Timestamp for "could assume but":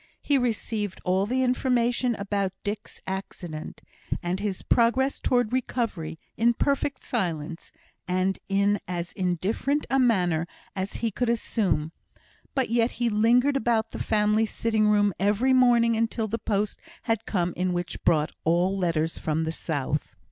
11.11-12.71